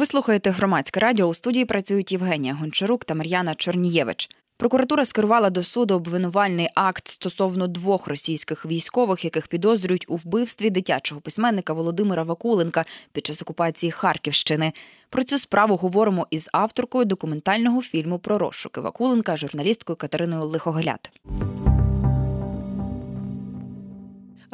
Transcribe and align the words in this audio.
Ви 0.00 0.06
слухаєте 0.06 0.50
громадське 0.50 1.00
радіо. 1.00 1.26
У 1.26 1.34
студії 1.34 1.64
працюють 1.64 2.12
Євгенія 2.12 2.54
Гончарук 2.54 3.04
та 3.04 3.14
Мар'яна 3.14 3.54
Чорнієвич. 3.54 4.30
Прокуратура 4.56 5.04
скерувала 5.04 5.50
до 5.50 5.62
суду 5.62 5.94
обвинувальний 5.94 6.68
акт 6.74 7.08
стосовно 7.08 7.66
двох 7.66 8.06
російських 8.06 8.66
військових, 8.66 9.24
яких 9.24 9.48
підозрюють 9.48 10.04
у 10.08 10.16
вбивстві 10.16 10.70
дитячого 10.70 11.20
письменника 11.20 11.72
Володимира 11.72 12.22
Вакуленка 12.22 12.84
під 13.12 13.26
час 13.26 13.42
окупації 13.42 13.92
Харківщини. 13.92 14.72
Про 15.10 15.24
цю 15.24 15.38
справу 15.38 15.76
говоримо 15.76 16.26
із 16.30 16.48
авторкою 16.52 17.04
документального 17.04 17.82
фільму 17.82 18.18
про 18.18 18.38
розшуки 18.38 18.80
Вакуленка, 18.80 19.36
журналісткою 19.36 19.96
Катериною 19.96 20.44
Лихогляд. 20.44 21.10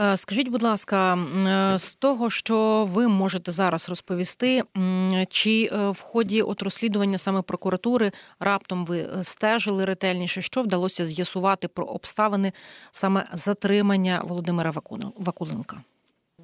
Е, 0.01 0.17
скажіть, 0.17 0.49
будь 0.49 0.63
ласка, 0.63 1.15
е, 1.15 1.79
з 1.79 1.95
того, 1.95 2.31
що 2.31 2.85
ви 2.93 3.09
можете 3.09 3.53
зараз 3.53 3.89
розповісти, 3.89 4.63
чи 5.29 5.71
е, 5.73 5.91
в 5.91 6.01
ході 6.01 6.43
от 6.43 6.63
розслідування 6.63 7.19
саме 7.19 7.43
прокуратури 7.43 8.11
раптом 8.40 8.85
ви 8.85 9.09
стежили 9.23 9.85
ретельніше, 9.85 10.43
що 10.43 10.63
вдалося 10.63 11.04
з'ясувати 11.04 11.68
про 11.68 11.85
обставини 11.85 12.53
саме 12.90 13.27
затримання 13.32 14.23
Володимира 14.25 14.73
Вакуленка? 15.18 15.77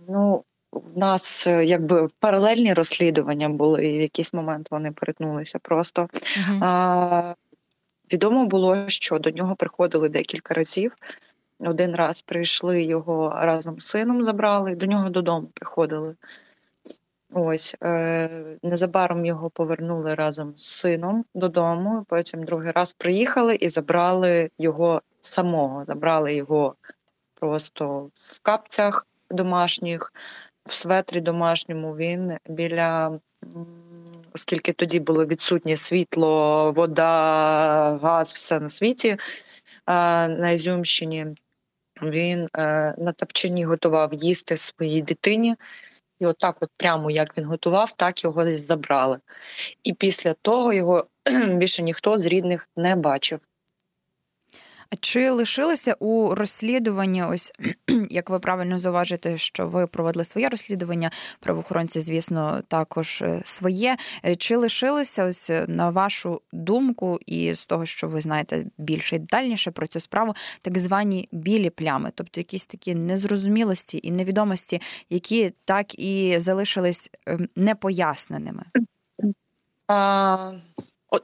Ну, 0.09 0.45
у 0.73 0.99
нас 1.01 1.47
якби 1.47 2.09
паралельні 2.19 2.75
розслідування 2.75 3.49
були, 3.49 3.87
і 3.87 3.99
в 3.99 4.01
якийсь 4.01 4.35
момент 4.35 4.71
вони 4.71 4.93
перетнулися 4.93 5.59
просто. 5.59 6.03
Угу. 6.03 6.59
А, 6.61 7.35
Відомо 8.13 8.47
було, 8.47 8.89
що 8.89 9.19
до 9.19 9.31
нього 9.31 9.57
приходили 9.57 10.09
декілька 10.09 10.55
разів. 10.55 10.97
Один 11.65 11.97
раз 11.97 12.23
прийшли 12.23 12.83
його 12.83 13.33
разом 13.35 13.81
з 13.81 13.87
сином, 13.87 14.25
забрали, 14.25 14.75
до 14.75 14.87
нього 14.87 15.09
додому 15.09 15.47
приходили. 15.55 16.15
Ось 17.35 17.77
е, 17.83 18.59
незабаром 18.63 19.27
його 19.27 19.51
повернули 19.51 20.15
разом 20.15 20.57
з 20.57 20.65
сином 20.65 21.25
додому. 21.35 22.07
Потім 22.09 22.43
другий 22.43 22.71
раз 22.73 22.93
приїхали 22.93 23.55
і 23.55 23.69
забрали 23.69 24.51
його 24.59 25.03
самого. 25.21 25.85
Забрали 25.85 26.35
його 26.35 26.75
просто 27.35 28.11
в 28.15 28.41
капцях 28.43 29.07
домашніх, 29.31 30.13
в 30.67 30.73
светрі 30.73 31.21
домашньому. 31.21 31.93
Він 31.93 32.33
біля, 32.49 33.19
оскільки 34.35 34.73
тоді 34.73 35.01
було 35.01 35.27
відсутнє 35.27 35.77
світло, 35.77 36.73
вода, 36.73 37.99
газ, 38.03 38.33
все 38.33 38.61
на 38.61 38.69
світі 38.69 39.17
на 39.87 40.51
Ізюмщині. 40.51 41.27
Він 42.03 42.49
е, 42.57 42.95
на 42.99 43.13
тапчині 43.13 43.65
готував 43.65 44.15
їсти 44.15 44.57
своїй 44.57 45.03
дитині. 45.03 45.57
І 46.21 46.27
отак, 46.27 46.57
от, 46.61 46.71
прямо 46.77 47.11
як 47.11 47.39
він 47.39 47.45
готував, 47.45 47.93
так 47.93 48.25
його 48.25 48.45
десь 48.45 48.67
забрали. 48.67 49.19
І 49.85 49.93
після 49.93 50.33
того 50.33 50.73
його 50.73 51.07
більше 51.49 51.83
ніхто 51.83 52.19
з 52.19 52.27
рідних 52.27 52.69
не 52.77 52.97
бачив. 52.97 53.41
Чи 55.01 55.31
лишилося 55.31 55.97
у 55.99 56.35
розслідуванні, 56.35 57.25
ось 57.25 57.53
як 58.11 58.31
ви 58.31 58.39
правильно 58.39 58.79
зауважите, 58.79 59.39
що 59.39 59.67
ви 59.67 59.87
проводили 59.87 60.25
своє 60.25 60.49
розслідування, 60.49 61.11
правоохоронці, 61.41 62.01
звісно, 62.01 62.63
також 62.69 63.23
е, 63.23 63.41
своє. 63.45 63.97
Е, 64.25 64.37
чи 64.37 64.57
лишилися 64.57 65.25
ось 65.25 65.51
е, 65.51 65.65
на 65.69 65.91
вашу 65.91 66.41
думку, 66.53 67.19
і 67.27 67.55
з 67.55 67.67
того, 67.67 67.87
що 67.87 68.09
ви 68.09 68.21
знаєте 68.21 68.67
більше 68.79 69.17
і 69.17 69.19
детальніше 69.19 69.71
про 69.71 69.87
цю 69.87 70.01
справу, 70.01 70.35
так 70.63 70.79
звані 70.79 71.29
білі 71.33 71.71
плями, 71.71 72.11
тобто 72.15 72.41
якісь 72.41 72.67
такі 72.67 72.95
незрозумілості 72.95 74.01
і 74.03 74.11
невідомості, 74.11 74.81
які 75.11 75.53
так 75.65 75.99
і 75.99 76.39
залишились 76.39 77.11
ем, 77.27 77.49
непоясненими? 77.57 78.65
А... 79.89 80.53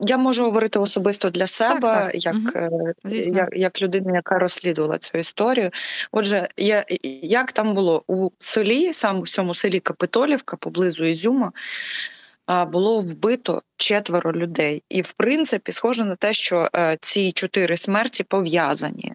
Я 0.00 0.18
можу 0.18 0.44
говорити 0.44 0.78
особисто 0.78 1.30
для 1.30 1.46
себе, 1.46 1.80
так, 1.80 2.12
так. 2.12 2.24
Як, 2.24 2.34
угу. 2.34 2.92
як 3.12 3.48
як, 3.52 3.82
людина, 3.82 4.14
яка 4.14 4.38
розслідувала 4.38 4.98
цю 4.98 5.18
історію. 5.18 5.70
Отже, 6.12 6.48
я, 6.56 6.84
як 7.22 7.52
там 7.52 7.74
було 7.74 8.02
у 8.06 8.30
селі, 8.38 8.92
сам 8.92 9.20
у 9.20 9.26
цьому 9.26 9.54
селі 9.54 9.80
Капитолівка, 9.80 10.56
поблизу 10.56 11.04
Ізюма, 11.04 11.52
було 12.66 13.00
вбито 13.00 13.62
четверо 13.76 14.32
людей, 14.32 14.82
і 14.88 15.02
в 15.02 15.12
принципі 15.12 15.72
схоже 15.72 16.04
на 16.04 16.16
те, 16.16 16.32
що 16.32 16.68
е, 16.76 16.98
ці 17.00 17.32
чотири 17.32 17.76
смерті 17.76 18.24
пов'язані. 18.24 19.12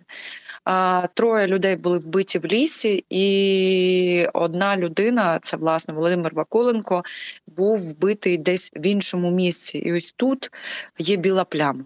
Троє 1.13 1.47
людей 1.47 1.75
були 1.75 1.97
вбиті 1.97 2.39
в 2.39 2.45
лісі, 2.45 3.05
і 3.09 4.27
одна 4.33 4.77
людина, 4.77 5.39
це 5.41 5.57
власне 5.57 5.93
Володимир 5.93 6.35
Вакуленко, 6.35 7.03
був 7.47 7.77
вбитий 7.77 8.37
десь 8.37 8.71
в 8.75 8.85
іншому 8.85 9.31
місці. 9.31 9.77
І 9.77 9.93
ось 9.93 10.13
тут 10.17 10.51
є 10.97 11.15
біла 11.15 11.43
пляма. 11.43 11.83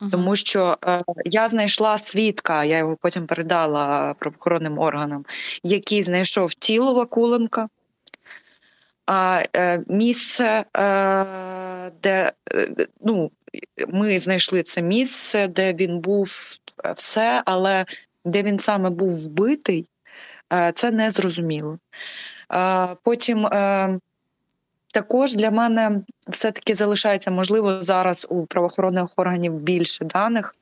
Uh-huh. 0.00 0.10
Тому 0.10 0.36
що 0.36 0.78
е, 0.86 1.02
я 1.24 1.48
знайшла 1.48 1.98
свідка, 1.98 2.64
я 2.64 2.78
його 2.78 2.96
потім 2.96 3.26
передала 3.26 4.14
правоохоронним 4.14 4.78
органам, 4.78 5.24
який 5.62 6.02
знайшов 6.02 6.54
тіло 6.54 6.94
Вакуленка. 6.94 7.68
А 9.06 9.42
е, 9.56 9.82
місце, 9.88 10.64
е, 10.76 11.90
де 12.02 12.32
е, 12.54 12.86
ну, 13.00 13.30
ми 13.88 14.18
знайшли 14.18 14.62
це 14.62 14.82
місце, 14.82 15.48
де 15.48 15.72
він 15.72 16.00
був 16.00 16.28
все, 16.96 17.42
але 17.44 17.86
де 18.24 18.42
він 18.42 18.58
саме 18.58 18.90
був 18.90 19.24
вбитий, 19.24 19.88
це 20.74 20.90
не 20.90 21.10
зрозуміло. 21.10 21.78
Потім 23.02 23.48
також 24.92 25.34
для 25.34 25.50
мене 25.50 26.00
все-таки 26.28 26.74
залишається 26.74 27.30
можливо 27.30 27.82
зараз 27.82 28.26
у 28.30 28.46
правоохоронних 28.46 29.12
органів 29.16 29.52
більше 29.52 30.04
даних, 30.04 30.56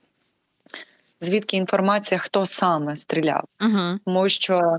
звідки 1.21 1.57
інформація, 1.57 2.21
хто 2.21 2.47
саме 2.47 2.97
стріляв. 2.97 3.45
uh 3.61 3.99
Тому 4.05 4.29
що 4.29 4.79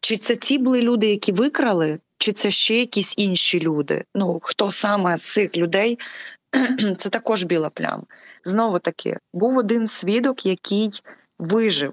чи 0.00 0.16
це 0.16 0.36
ті 0.36 0.58
були 0.58 0.82
люди, 0.82 1.06
які 1.06 1.32
викрали, 1.32 1.98
чи 2.18 2.32
це 2.32 2.50
ще 2.50 2.78
якісь 2.78 3.14
інші 3.18 3.60
люди? 3.60 4.04
Ну 4.14 4.40
хто 4.42 4.70
саме 4.70 5.16
з 5.16 5.22
цих 5.22 5.56
людей? 5.56 5.98
Це 6.98 7.08
також 7.08 7.44
біла 7.44 7.70
пляма. 7.70 8.02
Знову 8.44 8.78
таки, 8.78 9.18
був 9.32 9.58
один 9.58 9.86
свідок, 9.86 10.46
який 10.46 11.02
вижив, 11.38 11.92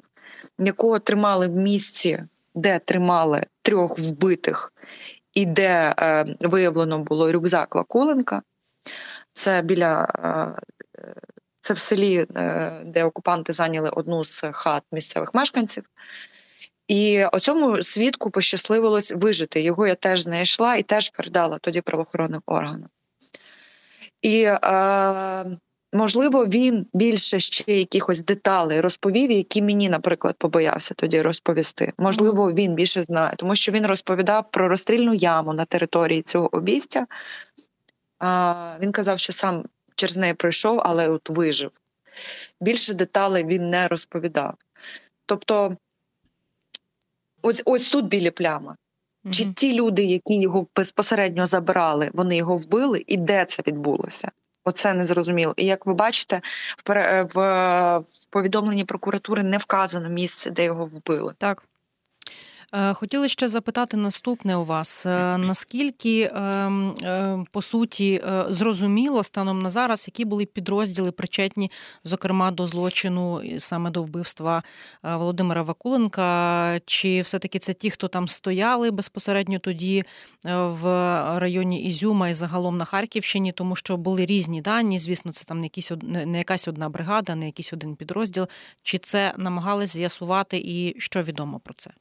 якого 0.59 1.00
тримали 1.00 1.47
в 1.47 1.56
місці, 1.56 2.24
де 2.56 2.80
тримали 2.80 3.46
трьох 3.62 4.00
вбитих, 4.00 4.74
і 5.34 5.46
де 5.46 5.96
е, 6.00 6.25
виявлено 6.42 7.00
було 7.00 7.31
рюкзак 7.31 7.75
Вакуленка. 7.75 8.42
Це 9.34 9.62
біля 9.62 10.07
е, 10.19 10.62
це 11.62 11.74
в 11.74 11.80
селі, 11.80 12.28
е, 12.36 12.72
де 12.86 13.03
окупанти 13.03 13.53
зайняли 13.53 13.90
одну 13.90 14.24
з 14.24 14.52
хат 14.52 14.84
місцевих 14.92 15.34
мешканців. 15.34 15.84
І 16.88 17.25
оцьому 17.25 17.84
свідку 17.84 18.31
пощасливилось 18.31 19.12
вижити. 19.12 19.62
Його 19.62 19.88
я 19.88 19.96
теж 19.96 20.22
знайшла 20.22 20.75
і 20.75 20.84
теж 20.84 21.09
передала 21.09 21.57
тоді 21.57 21.81
правоохоронним 21.81 22.41
органам. 22.46 22.90
І 24.22 24.41
е, 24.44 25.57
можливо, 25.94 26.45
він 26.45 26.88
більше 26.94 27.40
ще 27.40 27.78
якихось 27.78 28.24
деталей 28.24 28.81
розповів, 28.81 29.31
які 29.31 29.62
мені, 29.62 29.90
наприклад, 29.90 30.35
побоявся 30.38 30.94
тоді 30.94 31.22
розповісти. 31.22 31.94
Можливо, 31.97 32.51
він 32.51 32.74
більше 32.74 33.03
знає, 33.03 33.34
тому 33.38 33.56
що 33.56 33.72
він 33.72 33.85
розповідав 33.85 34.51
про 34.51 34.68
розстрільну 34.68 35.13
яму 35.13 35.53
на 35.53 35.66
території 35.66 36.22
цього 36.22 36.56
обійстя. 36.56 37.00
Е, 37.00 37.07
він 38.81 38.91
казав, 38.91 39.19
що 39.19 39.34
сам 39.34 39.66
через 39.95 40.18
неї 40.18 40.34
пройшов, 40.34 40.81
але 40.84 41.09
от 41.09 41.29
вижив. 41.29 41.72
Більше 42.62 42.94
деталей 42.94 43.44
він 43.45 43.69
не 43.69 43.88
розповідав. 43.88 44.53
Тобто 45.25 45.78
ось 47.45 47.63
ось 47.66 47.89
тут 47.89 48.06
білі 48.06 48.31
плями. 48.31 48.72
Mm-hmm. 48.72 49.31
Чи 49.31 49.45
ті 49.45 49.73
люди, 49.73 50.03
які 50.03 50.41
його 50.41 50.67
безпосередньо 50.75 51.45
забрали, 51.45 52.09
вони 52.13 52.38
його 52.38 52.56
вбили, 52.56 53.03
і 53.07 53.17
де 53.17 53.45
це 53.45 53.63
відбулося? 53.68 54.31
Оце 54.63 54.94
не 54.94 55.06
зрозуміло. 55.06 55.53
І 55.57 55.65
як 55.65 55.86
ви 55.86 55.94
бачите, 55.94 56.42
в, 56.86 56.94
в 57.36 58.25
повідомленні 58.30 58.83
прокуратури 58.83 59.44
не 59.44 59.57
вказано 59.57 60.09
місце, 60.09 60.51
де 60.51 60.63
його 60.63 60.86
вбили. 60.86 61.33
Так. 61.38 61.63
Е, 62.73 62.94
хотіли 62.94 63.27
ще 63.27 63.47
запитати 63.50 63.97
наступне 63.97 64.56
у 64.56 64.65
вас: 64.65 65.06
е, 65.06 65.38
наскільки 65.38 66.31
ем, 66.35 66.95
е, 67.03 67.45
по 67.51 67.62
суті 67.62 68.21
зрозуміло 68.47 69.23
станом 69.23 69.62
на 69.62 69.69
зараз, 69.69 70.07
які 70.07 70.25
були 70.25 70.45
підрозділи 70.45 71.12
причетні, 71.12 71.71
зокрема 72.03 72.51
до 72.51 72.67
злочину 72.67 73.41
саме 73.57 73.89
до 73.89 74.03
вбивства 74.03 74.63
Володимира 75.03 75.62
Вакуленка? 75.62 76.79
Чи 76.85 77.21
все-таки 77.21 77.59
це 77.59 77.73
ті, 77.73 77.89
хто 77.89 78.07
там 78.07 78.27
стояли 78.27 78.91
безпосередньо 78.91 79.59
тоді 79.59 80.03
в 80.53 80.83
районі 81.39 81.83
Ізюма 81.83 82.29
і 82.29 82.33
загалом 82.33 82.77
на 82.77 82.85
Харківщині, 82.85 83.51
тому 83.51 83.75
що 83.75 83.97
були 83.97 84.25
різні 84.25 84.62
дані? 84.62 85.00
Звісно, 85.00 85.31
це 85.31 85.45
там 85.45 85.59
не 85.59 85.65
якісь 85.65 85.91
не 86.03 86.38
якась 86.38 86.67
одна 86.67 86.89
бригада, 86.89 87.35
не 87.35 87.45
якийсь 87.45 87.73
один 87.73 87.95
підрозділ. 87.95 88.47
Чи 88.83 88.97
це 88.97 89.33
намагались 89.38 89.94
з'ясувати, 89.94 90.57
і 90.57 90.95
що 90.97 91.21
відомо 91.21 91.59
про 91.59 91.73
це? 91.73 91.91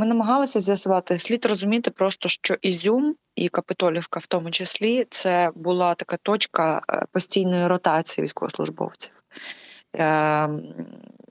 Ми 0.00 0.06
намагалися 0.06 0.60
з'ясувати, 0.60 1.18
слід 1.18 1.46
розуміти 1.46 1.90
просто, 1.90 2.28
що 2.28 2.56
Ізюм 2.62 3.14
і 3.36 3.48
Капитолівка, 3.48 4.20
в 4.20 4.26
тому 4.26 4.50
числі, 4.50 5.06
це 5.10 5.50
була 5.54 5.94
така 5.94 6.16
точка 6.16 6.82
е, 6.90 7.04
постійної 7.12 7.66
ротації 7.66 8.24
військовослужбовців 8.24 9.12
е, 9.96 10.48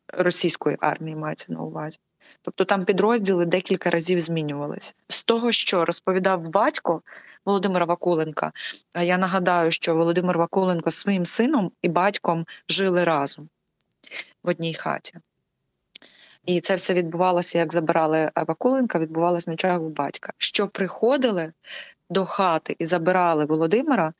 російської 0.08 0.78
армії, 0.80 1.16
мається 1.16 1.54
на 1.54 1.60
увазі. 1.60 2.00
Тобто 2.42 2.66
там 2.66 2.86
підрозділи 2.86 3.46
декілька 3.46 3.90
разів 3.90 4.22
змінювалися. 4.22 4.94
З 5.08 5.24
того, 5.24 5.52
що 5.52 5.86
розповідав 5.86 6.50
батько 6.50 7.02
Володимира 7.46 7.86
Вакуленка, 7.86 8.52
я 9.02 9.18
нагадаю, 9.18 9.72
що 9.72 9.96
Володимир 9.96 10.38
Вакуленко 10.38 10.92
з 10.92 10.96
своїм 10.96 11.26
сином 11.26 11.72
і 11.82 11.90
батьком 11.90 12.46
жили 12.70 13.04
разом 13.04 13.50
в 14.44 14.50
одній 14.50 14.74
хаті. 14.74 15.14
І 16.46 16.62
це 16.62 16.76
все 16.76 16.94
відбувалося, 16.94 17.58
як 17.58 17.74
забирали 17.74 18.32
Вакуленка, 18.36 19.00
відбувалося 19.00 19.52
на 19.52 19.58
чергу 19.58 19.90
батька. 19.90 20.34
Що 20.38 20.68
приходили 20.68 21.54
до 22.10 22.26
хати 22.26 22.76
і 22.80 22.86
забирали 22.86 23.46
Володимира 23.46 24.14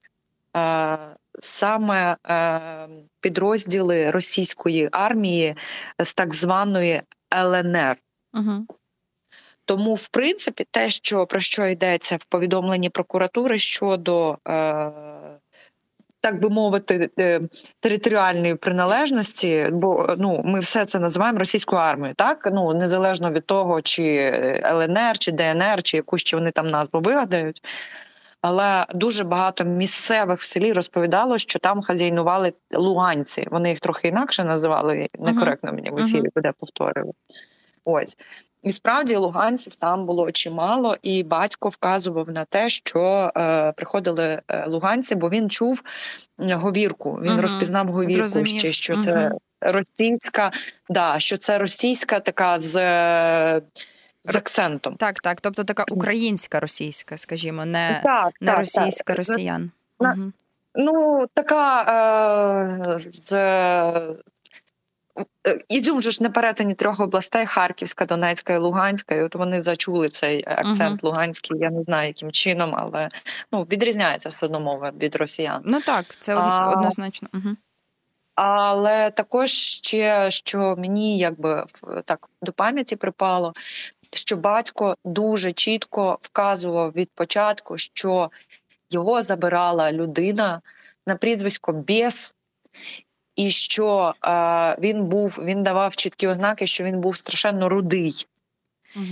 е, 0.58 0.98
саме 1.40 2.18
е, 2.30 2.88
підрозділи 3.22 4.12
російської 4.12 4.90
армії 4.92 5.56
з 6.00 6.14
так 6.14 6.34
званої 6.34 7.02
ЛНР. 7.34 7.98
Угу. 8.34 8.66
Тому, 9.66 9.94
в 9.94 10.08
принципі, 10.08 10.68
те, 10.72 10.90
що 10.90 11.26
про 11.26 11.40
що 11.40 11.68
йдеться 11.68 12.16
в 12.16 12.26
повідомленні 12.26 12.90
прокуратури 12.90 13.58
щодо 13.58 14.38
е, 14.48 14.92
так 16.22 16.42
би 16.42 16.50
мовити, 16.50 17.10
е, 17.20 17.42
територіальної 17.80 18.56
приналежності, 18.56 19.68
бо 19.72 20.16
ну 20.18 20.42
ми 20.46 20.60
все 20.60 20.86
це 20.86 21.00
називаємо 21.00 21.40
російською 21.40 21.82
армією, 21.82 22.16
так 22.16 22.50
ну 22.54 22.74
незалежно 22.74 23.32
від 23.32 23.46
того, 23.46 23.82
чи 23.82 24.04
ЛНР, 24.66 25.18
чи 25.20 25.32
ДНР, 25.32 25.84
чи 25.84 25.98
яку 25.98 26.18
ще 26.18 26.38
вони 26.38 26.52
там 26.52 26.68
назву 26.68 27.02
вигадають. 27.02 27.62
Але 28.42 28.86
дуже 28.94 29.24
багато 29.24 29.64
місцевих 29.64 30.40
в 30.40 30.46
селі 30.46 30.74
розповідало, 30.74 31.38
що 31.38 31.60
там 31.60 31.82
хазяйнували 31.82 32.54
луганці. 32.74 33.48
Вони 33.52 33.70
їх 33.70 33.80
трохи 33.80 34.08
інакше 34.08 34.44
називали. 34.44 35.08
Некоректно 35.20 35.74
мені 35.74 35.90
в 35.90 35.98
ефірі 35.98 36.30
буде 36.36 36.54
повторювати. 36.60 37.18
Ось 37.86 38.18
і 38.64 38.72
справді 38.72 39.16
луганців 39.16 39.76
там 39.76 40.06
було 40.06 40.32
чимало, 40.32 40.96
і 41.02 41.24
батько 41.24 41.70
вказував 41.70 42.30
на 42.30 42.46
те, 42.46 42.70
що 42.70 43.32
е, 43.38 43.72
приходили 43.72 44.42
е, 44.48 44.66
луганці, 44.68 45.16
бо 45.16 45.30
він 45.30 45.50
чув 45.50 45.82
говірку. 46.38 47.20
Він 47.24 47.32
угу. 47.32 47.42
розпізнав 47.42 47.88
говірку 47.88 48.28
Зрозумів. 48.28 48.60
ще, 48.60 48.72
що 48.72 48.94
угу. 48.94 49.02
це 49.02 49.32
російська, 49.62 50.52
да, 50.90 51.20
що 51.20 51.38
це 51.38 51.60
російська 51.60 52.20
така 52.20 52.60
з. 52.60 52.74
З 54.24 54.36
акцентом. 54.36 54.96
Так, 54.96 55.20
так. 55.20 55.42
Тобто 55.42 55.64
така 55.64 55.86
українська 55.92 56.60
російська, 56.60 57.18
скажімо, 57.18 57.66
не 57.66 58.02
так, 58.04 58.32
не 58.42 58.48
так, 58.48 58.60
російська 58.60 59.04
так. 59.14 59.18
росіян. 59.18 59.72
На, 60.00 60.12
угу. 60.12 60.32
Ну, 60.76 61.26
така 61.34 61.82
е, 62.94 62.98
з 62.98 63.34
Е, 63.34 64.14
Ізюм 65.70 66.02
же 66.02 66.12
ж 66.12 66.24
на 66.24 66.30
перетині 66.30 66.74
трьох 66.74 67.00
областей: 67.00 67.46
Харківська, 67.46 68.06
Донецька 68.06 68.54
і 68.54 68.58
Луганська. 68.58 69.16
І 69.16 69.22
от 69.22 69.36
вони 69.36 69.62
зачули 69.62 70.10
цей 70.10 70.44
акцент 70.48 71.02
uh-huh. 71.02 71.06
луганський. 71.06 71.58
Я 71.60 71.70
не 71.70 71.82
знаю, 71.82 72.08
яким 72.08 72.32
чином, 72.32 72.76
але 72.76 73.10
ну 73.52 73.62
відрізняється 73.62 74.30
все 74.30 74.46
одно 74.46 74.60
мова 74.60 74.92
від 75.02 75.16
росіян. 75.16 75.62
Ну 75.66 75.82
так, 75.82 76.06
це 76.20 76.36
а, 76.36 76.70
однозначно. 76.70 77.30
Uh-huh. 77.34 77.56
Але 78.36 79.12
також 79.12 79.52
ще 79.52 80.32
що 80.32 80.76
мені 80.78 81.18
якби 81.18 81.66
так 82.06 82.30
до 82.42 82.52
пам'яті 82.52 82.96
припало, 82.96 83.54
що 84.14 84.38
батько 84.38 84.96
дуже 85.06 85.52
чітко 85.52 86.18
вказував 86.22 86.92
від 86.92 87.10
початку, 87.12 87.78
що 87.78 88.32
його 88.90 89.24
забирала 89.24 89.92
людина 89.92 90.62
на 91.08 91.16
прізвисько 91.16 91.74
Бєс, 91.74 92.36
і 93.40 93.52
що 93.52 94.14
е, 94.26 94.76
він 94.80 95.06
був, 95.06 95.40
він 95.44 95.64
давав 95.64 95.96
чіткі 95.96 96.28
ознаки, 96.28 96.68
що 96.68 96.84
він 96.84 97.00
був 97.02 97.18
страшенно 97.18 97.70
рудий. 97.70 98.28
Угу. 98.96 99.06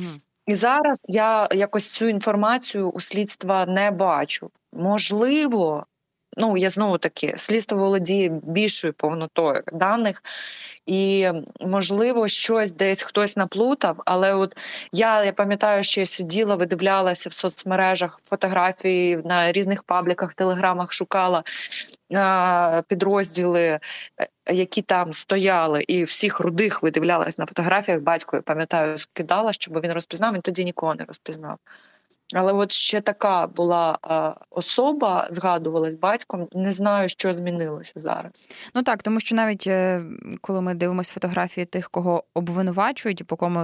І 0.48 0.56
зараз 0.56 1.06
я 1.08 1.48
якось 1.52 1.90
цю 1.90 2.08
інформацію 2.08 2.90
у 2.90 3.00
слідства 3.00 3.66
не 3.66 3.92
бачу. 3.92 4.52
Можливо, 4.74 5.86
ну 6.38 6.58
я 6.58 6.70
знову 6.70 6.98
таки 6.98 7.34
слідство 7.38 7.78
володіє 7.78 8.30
більшою 8.44 8.94
повнотою 8.94 9.64
даних, 9.74 10.24
і 10.86 11.30
можливо, 11.62 12.28
щось 12.28 12.72
десь 12.72 13.02
хтось 13.02 13.38
наплутав. 13.38 14.02
Але 14.06 14.34
от 14.34 14.58
я 14.92 15.24
я 15.24 15.34
пам'ятаю, 15.34 15.84
що 15.84 16.02
я 16.02 16.06
сиділа, 16.06 16.56
видивлялася 16.56 17.30
в 17.30 17.34
соцмережах 17.34 18.20
фотографії 18.30 19.20
на 19.26 19.52
різних 19.52 19.84
пабліках, 19.84 20.34
телеграмах 20.34 20.94
шукала 20.94 21.44
а, 22.14 22.82
підрозділи, 22.88 23.62
е, 23.64 23.80
які 24.54 24.82
там 24.82 25.14
стояли, 25.14 25.84
і 25.88 26.04
всіх 26.04 26.40
рудих 26.40 26.84
видивлялась 26.84 27.38
на 27.38 27.46
фотографіях. 27.46 28.02
Батько 28.02 28.36
я 28.36 28.42
пам'ятаю, 28.42 28.98
скидала, 28.98 29.54
щоб 29.54 29.84
він 29.84 29.92
розпізнав. 29.92 30.34
Він 30.34 30.42
тоді 30.42 30.66
нікого 30.66 30.96
не 30.96 31.06
розпізнав. 31.06 31.58
Але 32.34 32.54
от 32.54 32.72
ще 32.72 33.02
така 33.02 33.48
була 33.48 34.00
а, 34.02 34.34
особа, 34.50 35.28
згадувалась 35.30 35.96
батьком. 35.96 36.48
Не 36.54 36.72
знаю, 36.72 37.10
що 37.10 37.34
змінилося 37.34 37.94
зараз. 37.96 38.50
Ну 38.76 38.84
так, 38.84 39.04
тому 39.04 39.20
що 39.20 39.36
навіть 39.36 39.68
е, 39.68 40.04
коли 40.42 40.62
ми 40.62 40.74
дивимося 40.74 41.14
фотографії 41.14 41.66
тих, 41.66 41.90
кого 41.90 42.24
обвинувачують, 42.34 43.28
по 43.28 43.36
кому 43.36 43.64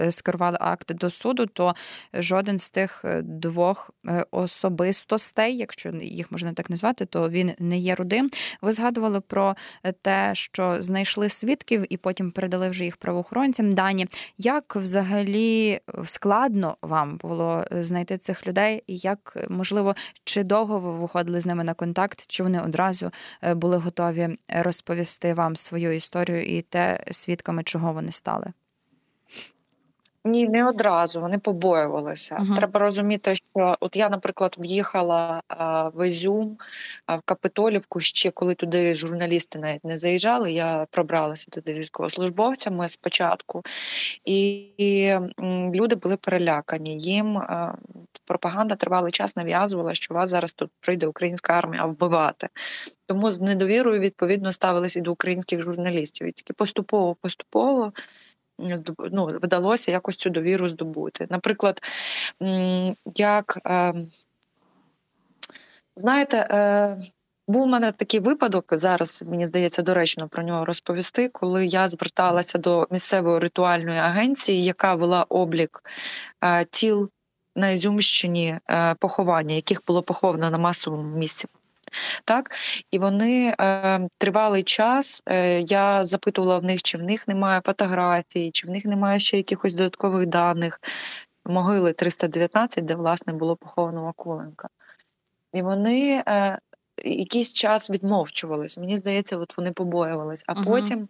е, 0.00 0.10
скерували 0.10 0.56
акти 0.60 0.94
до 0.94 1.10
суду, 1.10 1.46
то 1.46 1.74
жоден 2.14 2.58
з 2.58 2.70
тих 2.70 3.04
е, 3.04 3.22
двох 3.22 3.90
особистостей, 4.30 5.56
якщо 5.56 5.90
їх 5.90 6.32
можна 6.32 6.52
так 6.52 6.70
назвати, 6.70 7.04
то 7.04 7.28
він 7.28 7.52
не 7.58 7.78
є 7.78 7.94
рудим. 7.94 8.30
Ви 8.62 8.72
згадували 8.72 9.20
про 9.20 9.56
те, 10.02 10.30
що 10.34 10.76
знайшли 10.82 11.28
свідків 11.28 11.92
і 11.92 11.96
потім 11.96 12.30
передали 12.30 12.68
вже 12.68 12.84
їх 12.84 12.96
правоохоронцям. 12.96 13.72
Дані 13.72 14.06
як 14.38 14.76
взагалі 14.76 15.80
складно 16.04 16.76
вам 16.82 17.16
було 17.16 17.64
знайти 17.70 17.95
знайти 17.96 18.16
цих 18.16 18.46
людей, 18.46 18.82
і 18.86 18.96
як 18.96 19.46
можливо, 19.48 19.94
чи 20.24 20.42
довго 20.42 20.78
ви 20.78 20.92
виходили 20.92 21.40
з 21.40 21.46
ними 21.46 21.64
на 21.64 21.74
контакт, 21.74 22.24
чи 22.28 22.42
вони 22.42 22.60
одразу 22.60 23.10
е, 23.42 23.54
були 23.54 23.76
готові 23.76 24.38
розповісти 24.48 25.34
вам 25.34 25.56
свою 25.56 25.92
історію 25.92 26.44
і 26.44 26.62
те, 26.62 27.04
свідками 27.10 27.62
чого 27.62 27.92
вони 27.92 28.10
стали? 28.10 28.52
Ні, 30.24 30.48
не 30.48 30.68
одразу. 30.68 31.20
Вони 31.20 31.38
побоювалися. 31.38 32.36
Uh-huh. 32.36 32.56
Треба 32.56 32.80
розуміти, 32.80 33.34
що 33.56 33.76
от 33.80 33.96
я, 33.96 34.08
наприклад, 34.08 34.56
в'їхала 34.58 35.42
в 35.94 36.08
Ізюм, 36.08 36.58
в 37.08 37.20
Капитолівку 37.24 38.00
ще 38.00 38.30
коли 38.30 38.54
туди 38.54 38.94
журналісти 38.94 39.58
навіть 39.58 39.84
не 39.84 39.96
заїжджали. 39.96 40.52
Я 40.52 40.86
пробралася 40.90 41.46
туди 41.50 41.74
з 41.74 41.78
військовослужбовцями 41.78 42.88
спочатку, 42.88 43.62
і 44.24 44.66
люди 45.74 45.96
були 45.96 46.16
перелякані. 46.16 46.98
Їм 46.98 47.42
пропаганда 48.24 48.74
тривалий 48.74 49.12
час 49.12 49.36
нав'язувала, 49.36 49.94
що 49.94 50.14
вас 50.14 50.30
зараз 50.30 50.52
тут 50.52 50.70
прийде 50.80 51.06
українська 51.06 51.52
армія 51.52 51.84
вбивати. 51.84 52.48
Тому 53.06 53.30
з 53.30 53.40
недовірою 53.40 54.00
відповідно 54.00 54.52
ставилися 54.52 55.00
і 55.00 55.02
до 55.02 55.12
українських 55.12 55.62
журналістів. 55.62 56.26
І 56.26 56.32
тільки 56.32 56.52
поступово, 56.52 57.14
поступово 57.14 57.92
ну, 59.12 59.26
вдалося 59.26 59.90
якось 59.90 60.16
цю 60.16 60.30
довіру 60.30 60.68
здобути. 60.68 61.26
Наприклад, 61.30 61.82
як 63.14 63.58
ем, 63.64 64.06
знаєте, 65.96 66.36
е, 66.36 66.96
був 67.48 67.62
у 67.62 67.66
мене 67.66 67.92
такий 67.92 68.20
випадок, 68.20 68.64
зараз 68.70 69.24
мені 69.26 69.46
здається 69.46 69.82
доречно 69.82 70.28
про 70.28 70.42
нього 70.42 70.64
розповісти, 70.64 71.28
коли 71.28 71.66
я 71.66 71.88
зверталася 71.88 72.58
до 72.58 72.86
місцевої 72.90 73.38
ритуальної 73.38 73.98
агенції, 73.98 74.64
яка 74.64 74.94
вела 74.94 75.26
облік 75.28 75.82
е, 76.44 76.64
тіл 76.64 77.10
на 77.56 77.70
Ізюмщині 77.70 78.58
е, 78.70 78.94
поховання, 78.94 79.54
яких 79.54 79.82
було 79.86 80.02
поховано 80.02 80.50
на 80.50 80.58
масовому 80.58 81.16
місці 81.16 81.48
так 82.24 82.50
і 82.90 82.98
вони 82.98 83.54
е, 83.60 84.08
тривалий 84.18 84.62
час. 84.62 85.22
Е, 85.26 85.60
Я 85.60 86.04
запитувала 86.04 86.58
в 86.58 86.64
них, 86.64 86.82
чи 86.82 86.98
в 86.98 87.02
них 87.02 87.28
немає 87.28 87.60
фотографій, 87.64 88.50
чи 88.50 88.66
в 88.66 88.70
них 88.70 88.84
немає 88.84 89.18
ще 89.18 89.36
якихось 89.36 89.74
додаткових 89.74 90.26
даних. 90.26 90.80
Могили 91.44 91.92
319, 91.92 92.84
де 92.84 92.94
власне 92.94 93.32
було 93.32 93.56
поховано 93.56 94.02
Вакуленка. 94.02 94.68
І 95.52 95.62
вони 95.62 96.22
е, 96.28 96.58
якийсь 97.04 97.52
час 97.52 97.90
відмовчувались. 97.90 98.78
Мені 98.78 98.96
здається, 98.96 99.38
от 99.38 99.56
вони 99.56 99.72
побоювались, 99.72 100.44
а 100.46 100.52
uh 100.52 100.64
потім 100.64 101.08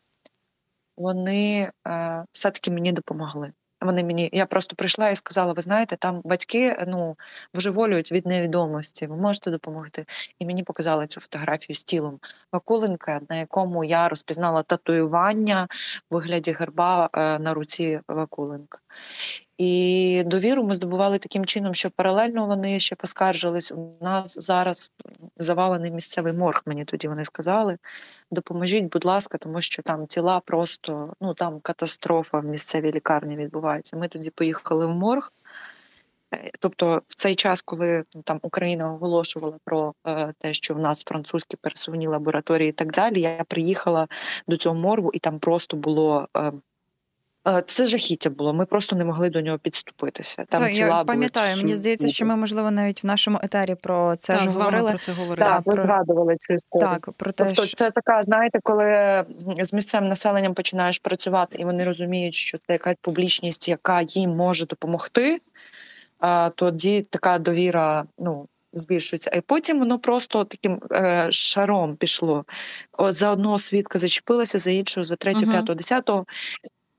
вони 0.97 1.73
е, 1.87 2.25
все-таки 2.33 2.71
мені 2.71 2.93
допомогли. 2.93 3.53
Вони 3.87 4.05
мені, 4.05 4.31
я 4.33 4.47
просто 4.47 4.77
прийшла 4.77 5.11
і 5.11 5.17
сказала: 5.17 5.53
ви 5.53 5.63
знаєте, 5.63 5.97
там 5.97 6.21
батьки 6.25 6.85
ну 6.87 7.17
божеволюють 7.55 8.13
від 8.13 8.27
невідомості. 8.27 9.07
Ви 9.07 9.17
можете 9.17 9.51
допомогти? 9.51 10.07
І 10.39 10.47
мені 10.47 10.63
показали 10.63 11.07
цю 11.07 11.21
фотографію 11.21 11.77
з 11.77 11.85
тілом 11.85 12.21
Вакуленка, 12.53 13.21
на 13.29 13.37
якому 13.37 13.85
я 13.85 14.09
розпізнала 14.09 14.63
татуювання 14.63 15.69
в 16.11 16.15
вигляді 16.15 16.53
герба 16.53 17.11
е, 17.13 17.39
на 17.39 17.55
руці 17.55 18.01
Вакуленка. 18.09 18.79
І 19.59 20.23
довіру 20.27 20.65
ми 20.65 20.75
здобували 20.75 21.19
таким 21.19 21.45
чином, 21.45 21.75
що 21.75 21.91
паралельно 21.91 22.47
вони 22.47 22.81
ще 22.81 22.97
поскаржились. 22.97 23.73
У 23.73 23.93
нас 24.01 24.39
зараз 24.39 24.93
завалений 25.37 25.91
місцевий 25.91 26.33
морг. 26.33 26.63
Мені 26.67 26.85
тоді 26.85 27.09
вони 27.09 27.25
сказали: 27.25 27.79
допоможіть, 28.31 28.85
будь 28.85 29.05
ласка, 29.05 29.39
тому 29.39 29.61
що 29.61 29.83
там 29.83 30.07
тіла 30.07 30.41
просто 30.41 31.13
ну 31.21 31.35
там 31.35 31.61
катастрофа 31.61 32.39
в 32.39 32.45
місцевій 32.45 32.93
лікарні 32.93 33.37
відбувається. 33.37 33.97
Ми 33.97 34.09
тоді 34.09 34.31
поїхали 34.31 34.87
в 34.87 34.91
морг. 34.91 35.33
Е, 36.35 36.51
тобто, 36.61 37.03
в 37.09 37.15
цей 37.15 37.35
час, 37.35 37.63
коли 37.63 38.05
ну, 38.15 38.23
там 38.23 38.39
Україна 38.43 38.93
оголошувала 38.93 39.59
про 39.65 39.95
е, 40.07 40.35
те, 40.39 40.53
що 40.53 40.75
в 40.75 40.79
нас 40.79 41.05
французькі 41.05 41.57
пересувні 41.57 42.07
лабораторії 42.07 42.69
і 42.69 42.73
так 42.73 42.93
далі, 42.93 43.21
я 43.21 43.45
приїхала 43.49 44.09
до 44.49 44.57
цього 44.57 44.75
моргу, 44.75 45.11
і 45.15 45.19
там 45.19 45.39
просто 45.39 45.77
було 45.77 46.29
е, 46.37 46.53
це 47.67 47.87
жахіття 47.87 48.31
було. 48.31 48.55
Ми 48.55 48.67
просто 48.67 48.97
не 48.97 49.05
могли 49.05 49.31
до 49.31 49.41
нього 49.41 49.59
підступитися. 49.59 50.45
Там 50.49 50.63
так, 50.63 50.73
тіла 50.73 50.99
я 50.99 51.05
пам'ятаю. 51.05 51.55
Були... 51.55 51.63
Мені 51.63 51.75
здається, 51.75 52.09
що 52.09 52.27
ми 52.27 52.37
можливо 52.37 52.71
навіть 52.71 53.03
в 53.03 53.07
нашому 53.07 53.39
етері 53.43 53.75
про 53.75 54.17
це 54.17 54.37
так, 54.37 54.43
ж 54.43 54.59
говорили. 54.59 54.91
Про 54.91 54.99
це 54.99 55.13
говорили. 55.13 55.47
Так, 55.47 55.63
про... 55.63 55.83
згадували 55.83 56.37
цю 56.37 56.55
історію. 56.55 56.89
Так, 56.89 57.11
про 57.17 57.33
те, 57.33 57.45
тобто, 57.45 57.67
що... 57.67 57.77
це 57.77 57.91
така, 57.91 58.23
знаєте, 58.23 58.59
коли 58.63 59.25
з 59.59 59.73
місцевим 59.73 60.09
населенням 60.09 60.55
починаєш 60.55 60.99
працювати, 60.99 61.57
і 61.59 61.65
вони 61.65 61.85
розуміють, 61.85 62.35
що 62.35 62.59
це 62.59 62.73
якась 62.73 62.97
публічність, 63.01 63.69
яка 63.69 64.03
їм 64.03 64.31
може 64.31 64.67
допомогти. 64.67 65.41
А 66.19 66.51
тоді 66.55 67.03
така 67.03 67.39
довіра, 67.39 68.05
ну. 68.19 68.49
Збільшується, 68.73 69.31
а 69.37 69.41
потім 69.41 69.79
воно 69.79 69.99
просто 69.99 70.45
таким 70.45 70.81
е, 70.93 71.29
шаром 71.31 71.97
пішло. 71.97 72.45
От 72.93 73.15
За 73.15 73.31
одного 73.31 73.59
свідка 73.59 73.99
зачепилося, 73.99 74.59
за 74.59 74.71
іншого, 74.71 75.05
за 75.05 75.17
третього, 75.17 75.53
п'ятого, 75.53 75.75
десятого. 75.75 76.27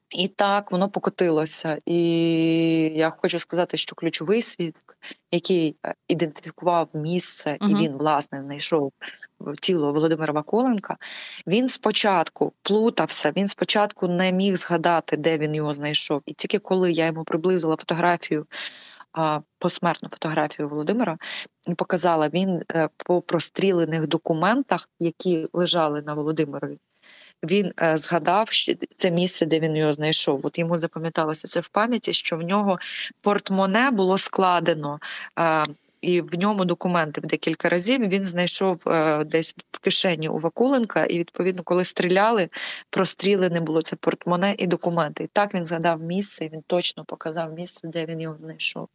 І 0.09 0.27
так 0.27 0.71
воно 0.71 0.89
покотилося. 0.89 1.77
І 1.85 2.01
я 2.95 3.09
хочу 3.09 3.39
сказати, 3.39 3.77
що 3.77 3.95
ключовий 3.95 4.41
свідок, 4.41 4.97
який 5.31 5.75
е, 5.85 5.93
ідентифікував 6.07 6.89
місце, 6.93 7.57
uh-huh. 7.61 7.69
і 7.69 7.75
він 7.75 7.97
власне 7.97 8.41
знайшов 8.41 8.91
тіло 9.61 9.93
Володимира 9.93 10.33
Ваколенка, 10.33 10.97
він 11.47 11.69
спочатку 11.69 12.53
плутався, 12.61 13.31
він 13.37 13.47
спочатку 13.47 14.07
не 14.07 14.31
міг 14.31 14.55
згадати, 14.55 15.17
де 15.17 15.37
він 15.37 15.55
його 15.55 15.75
знайшов. 15.75 16.21
І 16.25 16.33
тільки 16.33 16.59
коли 16.59 16.91
я 16.91 17.05
йому 17.05 17.23
приблизила 17.23 17.75
фотографію. 17.75 18.45
Посмертну 19.59 20.09
фотографію 20.09 20.69
Володимира 20.69 21.17
показала 21.77 22.29
він 22.29 22.61
е, 22.71 22.89
по 22.97 23.21
прострілених 23.21 24.07
документах, 24.07 24.89
які 24.99 25.47
лежали 25.53 26.01
на 26.01 26.13
Володимирові 26.13 26.77
він 27.43 27.73
е, 27.81 27.97
згадав 27.97 28.49
що 28.49 28.73
це 28.97 29.11
місце, 29.11 29.45
де 29.45 29.59
він 29.59 29.75
його 29.75 29.93
знайшов. 29.93 30.39
От 30.43 30.59
йому 30.59 30.77
запам'яталося 30.77 31.47
це 31.47 31.59
в 31.59 31.67
пам'яті, 31.67 32.13
що 32.13 32.37
в 32.37 32.41
нього 32.41 32.79
портмоне 33.21 33.91
було 33.91 34.17
складено. 34.17 34.99
Е, 35.39 35.63
і 36.01 36.21
в 36.21 36.39
ньому 36.39 36.65
документи 36.65 37.21
в 37.21 37.25
декілька 37.25 37.69
разів 37.69 38.07
він 38.07 38.25
знайшов 38.25 38.77
е, 38.87 39.23
десь 39.23 39.55
в 39.71 39.79
кишені 39.79 40.29
у 40.29 40.37
Вакуленка, 40.37 41.05
і 41.05 41.19
відповідно, 41.19 41.63
коли 41.63 41.83
стріляли, 41.83 42.49
простріли 42.89 43.49
не 43.49 43.61
було 43.61 43.81
це 43.81 43.95
портмоне 43.95 44.55
і 44.57 44.67
документи. 44.67 45.23
І 45.23 45.27
так 45.27 45.53
він 45.53 45.65
згадав 45.65 46.01
місце, 46.01 46.45
і 46.45 46.49
він 46.49 46.61
точно 46.67 47.05
показав 47.05 47.53
місце, 47.53 47.87
де 47.87 48.05
він 48.05 48.21
його 48.21 48.37
знайшов. 48.37 48.87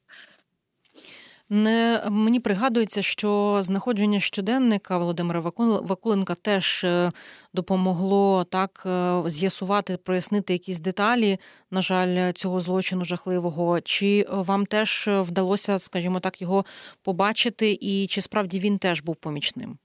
Не 1.54 2.02
мені 2.10 2.40
пригадується, 2.40 3.02
що 3.02 3.58
знаходження 3.62 4.20
щоденника 4.20 4.98
Володимира 4.98 5.40
Вакуленка 5.40 6.34
теж 6.34 6.84
е, 6.84 7.12
допомогло 7.54 8.44
так 8.44 8.82
е, 8.86 9.22
з'ясувати, 9.26 9.96
прояснити 9.96 10.52
якісь 10.52 10.80
деталі, 10.80 11.38
на 11.70 11.82
жаль, 11.82 12.32
цього 12.32 12.60
злочину 12.60 13.04
жахливого. 13.04 13.80
Чи 13.80 14.26
вам 14.30 14.66
теж 14.66 15.08
вдалося, 15.08 15.78
скажімо 15.78 16.20
так, 16.20 16.42
його 16.42 16.64
побачити, 17.02 17.78
і 17.80 18.06
чи 18.06 18.20
справді 18.20 18.60
він 18.60 18.78
теж 18.78 19.02
був 19.02 19.16
помічним? 19.16 19.78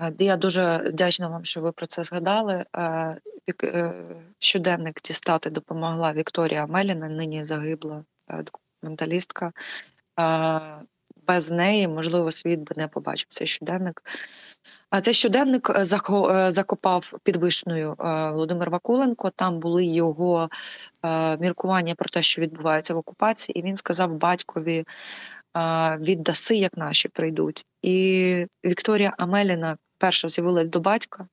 Е, 0.00 0.12
я 0.18 0.36
дуже 0.36 0.76
вдячна 0.76 1.28
вам, 1.28 1.44
що 1.44 1.60
ви 1.60 1.72
про 1.72 1.86
це 1.86 2.02
згадали. 2.02 2.64
Щоденник 4.38 5.02
дістати 5.02 5.50
допомогла 5.50 6.12
Вікторія 6.12 6.66
Меліна, 6.66 7.08
нині 7.08 7.44
загибла 7.44 8.04
менталістка. 8.82 9.52
Без 11.28 11.50
неї, 11.50 11.88
можливо, 11.88 12.30
світ 12.30 12.60
би 12.60 12.74
не 12.76 12.88
побачив 12.88 13.26
цей 13.28 13.46
щоденник. 13.46 14.02
А 14.90 15.00
цей 15.00 15.14
щоденник 15.14 15.70
е, 15.70 15.72
е, 15.72 16.52
закопав 16.52 17.12
під 17.22 17.36
вишною 17.36 17.90
е, 18.00 18.30
Володимир 18.30 18.70
Вакуленко. 18.70 19.30
Там 19.30 19.58
були 19.58 19.84
його 19.84 20.50
міркування 21.38 21.94
про 21.94 22.08
те, 22.08 22.22
що 22.22 22.42
відбувається 22.42 22.94
в 22.94 22.96
окупації, 22.96 23.58
і 23.58 23.62
він 23.62 23.76
сказав 23.76 24.16
батькові: 24.16 24.84
віддаси, 26.00 26.56
як 26.56 26.76
наші 26.76 27.08
прийдуть. 27.08 27.66
І 27.82 28.46
Вікторія 28.64 29.14
Амеліна 29.18 29.76
перша 29.98 30.28
з'явилась 30.28 30.68
до 30.68 30.80
батька. 30.80 31.28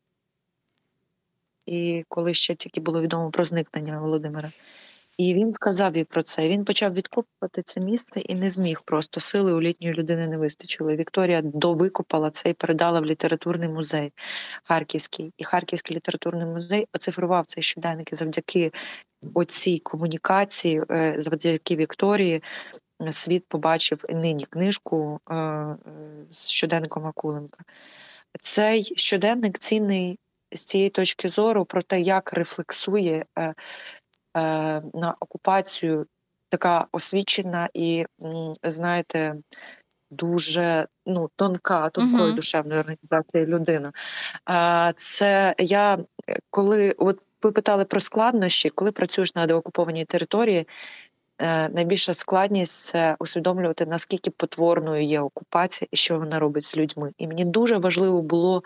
І 1.65 2.03
коли 2.07 2.33
ще 2.33 2.55
тільки 2.55 2.81
було 2.81 3.01
відомо 3.01 3.31
про 3.31 3.43
зникнення 3.43 3.99
Володимира. 3.99 4.49
І 5.17 5.33
він 5.33 5.53
сказав 5.53 5.97
їй 5.97 6.03
про 6.03 6.23
це. 6.23 6.49
Він 6.49 6.65
почав 6.65 6.93
відкопувати 6.93 7.61
це 7.65 7.81
місце 7.81 8.19
і 8.19 8.35
не 8.35 8.49
зміг 8.49 8.81
просто 8.85 9.19
сили 9.19 9.53
у 9.53 9.61
літньої 9.61 9.93
людини 9.93 10.27
не 10.27 10.37
вистачило. 10.37 10.95
Вікторія 10.95 11.41
довикопала 11.41 12.31
це 12.31 12.49
і 12.49 12.53
передала 12.53 12.99
в 12.99 13.05
літературний 13.05 13.69
музей 13.69 14.13
Харківський. 14.63 15.33
І 15.37 15.43
Харківський 15.43 15.95
літературний 15.95 16.45
музей 16.45 16.87
оцифрував 16.93 17.45
цей 17.45 17.63
щоденник 17.63 18.11
і 18.13 18.15
завдяки 18.15 18.71
оцій 19.33 19.79
комунікації, 19.79 20.83
е, 20.91 21.15
завдяки 21.17 21.75
Вікторії. 21.75 22.43
Світ 23.11 23.45
побачив 23.47 24.03
нині 24.09 24.45
книжку 24.45 25.19
е, 25.31 25.75
з 26.29 26.49
щоденником 26.49 27.05
Акуленка. 27.07 27.63
Цей 28.41 28.83
щоденник 28.83 29.59
цінний 29.59 30.19
з 30.51 30.63
цієї 30.63 30.89
точки 30.89 31.29
зору 31.29 31.65
про 31.65 31.81
те, 31.81 32.01
як 32.01 32.33
рефлексує 32.33 33.25
е, 33.39 33.41
Е, 33.41 33.53
на 34.93 35.15
окупацію 35.19 36.05
така 36.49 36.87
освічена 36.91 37.69
і, 37.73 38.05
знаєте, 38.63 39.35
дуже 40.11 40.87
ну, 41.05 41.29
тонка, 41.35 41.89
тонкою 41.89 42.31
uh-huh. 42.31 42.35
душевною 42.35 42.79
організацією 42.79 43.49
людина. 43.49 43.91
Це 44.95 45.55
я 45.57 45.97
коли 46.49 46.91
от 46.91 47.19
ви 47.43 47.51
питали 47.51 47.85
про 47.85 47.99
складнощі, 47.99 48.69
коли 48.69 48.91
працюєш 48.91 49.35
на 49.35 49.45
деокупованій 49.45 50.05
території. 50.05 50.67
Е, 51.41 51.69
найбільша 51.69 52.13
складність 52.13 52.85
це 52.85 53.15
усвідомлювати, 53.19 53.85
наскільки 53.85 54.31
потворною 54.31 55.03
є 55.03 55.21
окупація 55.21 55.87
і 55.91 55.95
що 55.95 56.19
вона 56.19 56.39
робить 56.39 56.63
з 56.63 56.77
людьми. 56.77 57.11
І 57.17 57.27
мені 57.27 57.45
дуже 57.45 57.77
важливо 57.77 58.21
було, 58.21 58.63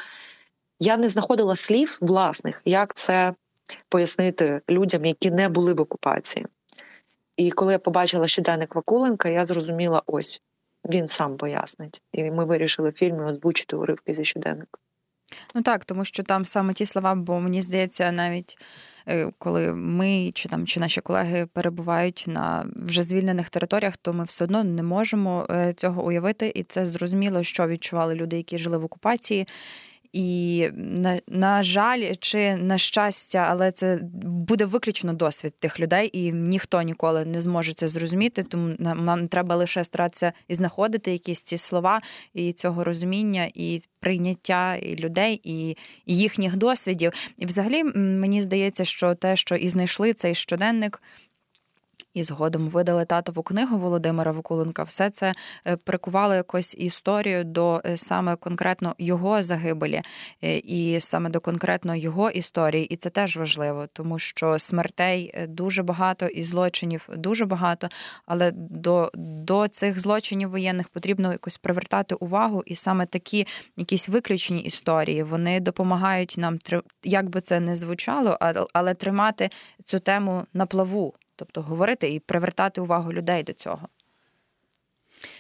я 0.80 0.98
не 0.98 1.10
знаходила 1.10 1.56
слів 1.56 1.98
власних, 2.02 2.62
як 2.66 2.94
це 2.94 3.34
пояснити 3.90 4.62
людям, 4.70 5.06
які 5.06 5.32
не 5.32 5.50
були 5.50 5.74
в 5.74 5.82
окупації. 5.82 6.46
І 7.38 7.52
коли 7.52 7.74
я 7.74 7.80
побачила 7.80 8.28
щоденник 8.28 8.76
Вакуленка, 8.76 9.30
я 9.30 9.46
зрозуміла, 9.46 10.04
ось 10.06 10.42
він 10.90 11.08
сам 11.08 11.38
пояснить. 11.38 12.02
І 12.12 12.32
ми 12.32 12.46
вирішили 12.46 12.90
в 12.90 12.94
фільмі 12.94 13.22
озвучити 13.24 13.76
уривки 13.76 14.14
зі 14.14 14.26
щоденника. 14.26 14.80
Ну 15.56 15.62
так, 15.62 15.86
тому 15.86 16.06
що 16.06 16.24
там 16.24 16.46
саме 16.46 16.74
ті 16.74 16.86
слова, 16.86 17.16
бо 17.16 17.40
мені 17.40 17.62
здається, 17.62 18.12
навіть 18.12 18.58
е, 19.08 19.32
коли 19.38 19.74
ми 19.74 20.32
чи 20.34 20.50
там 20.50 20.68
чи 20.68 20.80
наші 20.80 21.02
колеги 21.02 21.48
перебувають 21.54 22.26
на 22.28 22.66
вже 22.76 23.04
звільнених 23.04 23.50
територіях, 23.50 23.98
то 23.98 24.14
ми 24.14 24.24
все 24.24 24.44
одно 24.44 24.64
не 24.64 24.84
можемо 24.84 25.48
е, 25.50 25.74
цього 25.74 26.06
уявити, 26.06 26.52
і 26.56 26.64
це 26.64 26.86
зрозуміло, 26.86 27.44
що 27.44 27.68
відчували 27.68 28.16
люди, 28.16 28.38
які 28.38 28.58
жили 28.58 28.78
в 28.78 28.86
окупації. 28.86 29.48
І 30.14 30.70
на, 30.76 31.20
на 31.28 31.64
жаль, 31.64 32.14
чи 32.20 32.56
на 32.56 32.78
щастя, 32.78 33.48
але 33.50 33.72
це 33.72 34.00
буде 34.24 34.66
виключно 34.66 35.14
досвід 35.14 35.54
тих 35.60 35.80
людей, 35.80 36.10
і 36.14 36.32
ніхто 36.32 36.82
ніколи 36.82 37.26
не 37.26 37.42
зможе 37.42 37.74
це 37.74 37.88
зрозуміти. 37.88 38.44
Тому 38.44 38.76
нам, 38.80 39.06
нам 39.06 39.28
треба 39.28 39.56
лише 39.56 39.84
старатися 39.84 40.34
і 40.48 40.56
знаходити 40.56 41.12
якісь 41.12 41.42
ці 41.42 41.58
слова 41.58 42.02
і 42.34 42.54
цього 42.54 42.84
розуміння, 42.84 43.50
і 43.54 43.82
прийняття 44.00 44.76
і 44.76 44.96
людей, 44.96 45.42
і, 45.44 45.70
і 46.06 46.18
їхніх 46.18 46.56
досвідів. 46.56 47.12
І, 47.38 47.46
взагалі, 47.46 47.84
мені 47.96 48.42
здається, 48.42 48.86
що 48.86 49.16
те, 49.16 49.36
що 49.36 49.56
і 49.56 49.70
знайшли 49.70 50.14
цей 50.14 50.36
щоденник. 50.36 51.02
І 52.14 52.24
згодом 52.24 52.68
видали 52.68 53.06
татову 53.06 53.44
книгу 53.44 53.78
Володимира 53.78 54.32
Вакуленка. 54.32 54.84
Все 54.84 55.10
це 55.10 55.34
е, 55.68 55.76
прикувало 55.76 56.34
якось 56.34 56.76
історію 56.76 57.44
до 57.44 57.82
е, 57.86 57.98
саме 57.98 58.36
конкретно 58.36 58.96
його 58.98 59.42
загибелі, 59.42 60.02
е, 60.44 60.58
і 60.58 61.00
саме 61.00 61.30
до 61.30 61.40
конкретно 61.40 61.96
його 61.96 62.30
історії. 62.30 62.86
І 62.86 62.96
це 62.96 63.10
теж 63.10 63.38
важливо, 63.38 63.88
тому 63.94 64.20
що 64.20 64.60
смертей 64.60 65.34
дуже 65.48 65.84
багато 65.84 66.26
і 66.26 66.44
злочинів 66.44 67.10
дуже 67.18 67.46
багато. 67.46 67.90
Але 68.26 68.52
до, 68.56 69.12
до 69.16 69.68
цих 69.68 70.00
злочинів 70.00 70.50
воєнних 70.50 70.90
потрібно 70.90 71.32
якось 71.32 71.58
привертати 71.58 72.16
увагу, 72.16 72.64
і 72.66 72.76
саме 72.76 73.06
такі 73.06 73.48
якісь 73.78 74.10
виключені 74.10 74.62
історії 74.62 75.24
вони 75.24 75.60
допомагають 75.60 76.36
нам 76.38 76.60
як 77.04 77.30
би 77.30 77.42
це 77.42 77.60
не 77.60 77.76
звучало, 77.76 78.38
але 78.74 78.94
тримати 78.94 79.50
цю 79.84 80.00
тему 80.00 80.46
на 80.54 80.66
плаву 80.66 81.14
тобто 81.40 81.62
говорити 81.62 82.14
і 82.14 82.20
привертати 82.20 82.82
увагу 82.82 83.14
людей 83.14 83.44
до 83.44 83.54
цього. 83.54 83.88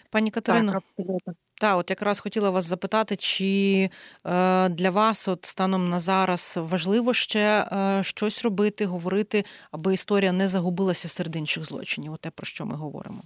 Пані 0.09 0.31
Катерино, 0.31 0.71
так, 0.71 0.81
абсолютно. 0.81 1.33
Так, 1.59 1.77
от 1.77 1.89
якраз 1.89 2.19
хотіла 2.19 2.49
вас 2.49 2.65
запитати, 2.65 3.15
чи 3.15 3.89
е, 4.25 4.69
для 4.69 4.89
вас, 4.89 5.27
от 5.27 5.45
станом 5.45 5.89
на 5.89 5.99
зараз, 5.99 6.53
важливо 6.61 7.13
ще 7.13 7.67
е, 7.71 8.03
щось 8.03 8.43
робити, 8.43 8.85
говорити, 8.85 9.43
аби 9.71 9.93
історія 9.93 10.31
не 10.31 10.47
загубилася 10.47 11.09
серед 11.09 11.35
інших 11.35 11.65
злочинів? 11.65 12.13
От 12.13 12.19
те, 12.19 12.29
про 12.29 12.45
що 12.45 12.65
ми 12.65 12.75
говоримо? 12.75 13.21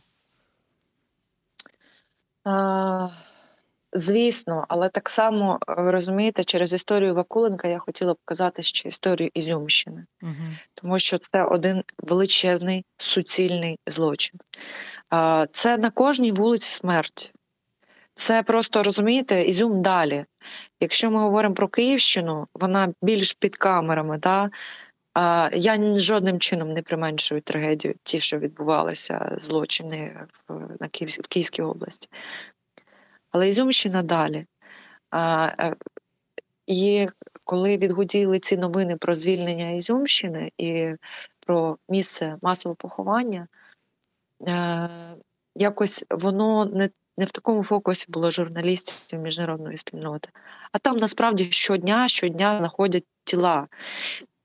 А... 2.44 3.10
Звісно, 3.96 4.66
але 4.68 4.90
так 4.90 5.10
само 5.10 5.60
розумієте, 5.68 6.44
через 6.44 6.74
історію 6.74 7.16
Вакуленка 7.16 7.68
я 7.68 7.80
хотіла 7.80 8.14
показати 8.14 8.64
ще 8.64 8.90
історію 8.90 9.30
Ізюмщини, 9.34 10.06
угу. 10.22 10.34
тому 10.74 11.00
що 11.00 11.18
це 11.18 11.44
один 11.44 11.84
величезний 11.98 12.86
суцільний 12.98 13.80
злочин. 13.88 14.40
Це 15.52 15.78
на 15.78 15.90
кожній 15.90 16.32
вулиці 16.32 16.72
смерть. 16.72 17.34
Це 18.16 18.44
просто 18.44 18.84
розумієте, 18.84 19.44
ізюм 19.44 19.82
далі. 19.82 20.26
Якщо 20.80 21.12
ми 21.12 21.20
говоримо 21.20 21.56
про 21.56 21.68
Київщину, 21.68 22.48
вона 22.54 22.94
більш 23.02 23.34
під 23.34 23.58
камерами. 23.58 24.18
Да? 24.18 24.50
Я 25.54 25.96
жодним 25.96 26.40
чином 26.40 26.74
не 26.74 26.82
применшую 26.82 27.42
трагедію, 27.42 27.96
ті, 28.04 28.20
що 28.20 28.40
відбувалися 28.40 29.36
злочини 29.38 30.28
в 30.48 31.28
Київській 31.30 31.62
області 31.62 32.10
але 33.34 33.50
Ізюмщина 33.50 34.04
далі. 34.04 34.46
Е, 35.16 35.76
і 36.68 37.08
коли 37.44 37.78
відгуділи 37.78 38.40
ці 38.40 38.58
новини 38.58 38.98
про 38.98 39.16
звільнення 39.16 39.70
Ізюмщини 39.70 40.52
і 40.58 40.92
про 41.46 41.78
місце 41.90 42.36
масового 42.42 42.76
поховання, 42.76 43.48
е, 44.48 44.90
якось 45.56 46.06
воно 46.10 46.66
не 46.66 46.90
не 47.18 47.26
в 47.26 47.32
такому 47.32 47.64
фокусі 47.64 48.06
було 48.10 48.32
журналістів 48.32 49.20
міжнародної 49.20 49.78
спільноти. 49.78 50.30
А 50.72 50.78
там 50.78 50.98
насправді 50.98 51.52
щодня 51.52 52.08
щодня 52.08 52.58
знаходять 52.58 53.06
тіла. 53.24 53.68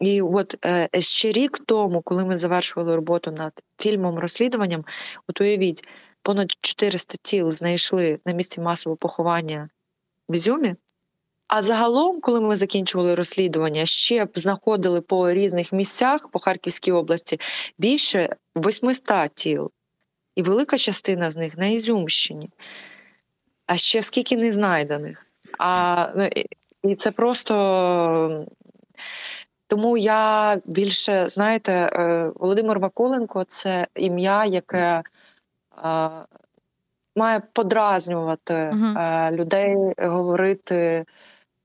І 0.00 0.22
от 0.22 0.56
е, 0.64 0.88
ще 0.98 1.32
рік 1.32 1.58
тому, 1.66 2.02
коли 2.02 2.24
ми 2.24 2.36
завершували 2.36 2.96
роботу 2.96 3.30
над 3.30 3.62
фільмом 3.78 4.18
розслідуванням, 4.18 4.84
от 5.28 5.40
уявіть, 5.40 5.84
понад 6.22 6.52
400 6.60 7.16
тіл 7.22 7.50
знайшли 7.50 8.20
на 8.26 8.32
місці 8.32 8.60
масового 8.60 8.96
поховання 8.96 9.68
в 10.28 10.34
Ізюмі. 10.34 10.74
А 11.48 11.62
загалом, 11.62 12.20
коли 12.20 12.40
ми 12.40 12.56
закінчували 12.56 13.14
розслідування, 13.14 13.86
ще 13.86 14.24
б 14.24 14.30
знаходили 14.34 15.00
по 15.00 15.32
різних 15.32 15.72
місцях 15.72 16.28
по 16.28 16.38
Харківській 16.38 16.92
області 16.92 17.40
більше 17.78 18.36
800 18.56 19.34
тіл. 19.34 19.70
І 20.34 20.42
велика 20.42 20.78
частина 20.78 21.30
з 21.30 21.36
них 21.36 21.58
на 21.58 21.66
Ізюмщині. 21.66 22.50
А 23.66 23.76
ще 23.76 24.02
скільки 24.02 24.36
не 24.36 24.52
знайдених. 24.52 25.26
А, 25.58 26.08
ну, 26.16 26.28
І 26.82 26.96
це 26.96 27.10
просто. 27.10 28.46
Тому 29.66 29.96
я 29.96 30.60
більше, 30.64 31.28
знаєте, 31.28 31.72
е, 31.72 32.32
Володимир 32.34 32.78
Вакуленко 32.78 33.44
це 33.44 33.86
ім'я, 33.94 34.44
яке 34.44 35.02
має 37.16 37.42
подразнювати 37.52 38.54
uh-huh. 38.54 39.32
людей, 39.32 39.76
говорити. 39.98 41.04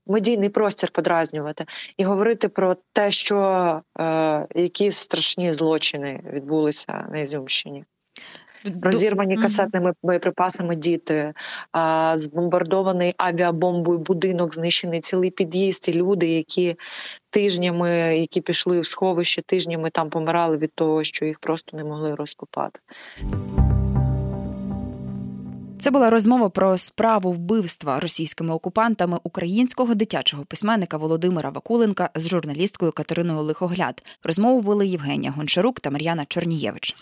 Медійний 0.06 0.48
простір 0.48 0.90
подразнювати 0.90 1.64
і 1.96 2.04
говорити 2.04 2.48
про 2.48 2.76
те, 2.92 3.10
що 3.10 3.80
е, 4.00 4.46
які 4.54 4.90
страшні 4.90 5.52
злочини 5.52 6.20
відбулися 6.32 7.08
на 7.12 7.18
Ізюмщині. 7.18 7.84
Розірвані 8.82 9.36
касетними 9.36 9.92
боєприпасами 10.02 10.76
діти, 10.76 11.32
а, 11.72 12.12
збомбардований 12.16 13.14
авіабомбою 13.16 13.98
будинок, 13.98 14.54
знищений 14.54 15.00
цілий 15.00 15.30
під'їзд, 15.30 15.88
і 15.88 15.92
люди, 15.92 16.26
які 16.26 16.76
тижнями, 17.30 17.90
які 18.18 18.40
пішли 18.40 18.80
в 18.80 18.86
сховище, 18.86 19.42
тижнями 19.42 19.90
там 19.90 20.10
помирали 20.10 20.56
від 20.56 20.72
того, 20.74 21.04
що 21.04 21.24
їх 21.24 21.38
просто 21.38 21.76
не 21.76 21.84
могли 21.84 22.14
розкопати. 22.14 22.80
Це 25.84 25.90
була 25.90 26.10
розмова 26.10 26.48
про 26.48 26.78
справу 26.78 27.32
вбивства 27.32 28.00
російськими 28.00 28.54
окупантами 28.54 29.18
українського 29.22 29.94
дитячого 29.94 30.44
письменника 30.44 30.96
Володимира 30.96 31.50
Вакуленка 31.50 32.10
з 32.14 32.28
журналісткою 32.28 32.92
Катериною 32.92 33.40
Лихогляд. 33.40 34.02
Розмову 34.22 34.60
вели 34.60 34.86
Євгенія 34.86 35.32
Гончарук 35.36 35.80
та 35.80 35.90
Мар'яна 35.90 36.24
Чорнієвич. 36.28 36.96